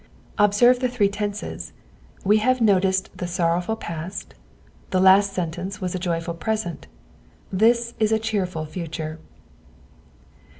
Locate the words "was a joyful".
5.79-6.33